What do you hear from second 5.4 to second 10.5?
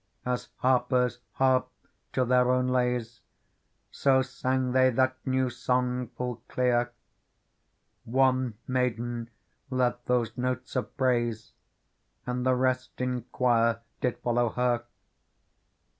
song full clear: One maiden led those